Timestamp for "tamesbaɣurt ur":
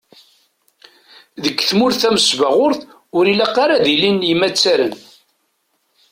2.01-3.23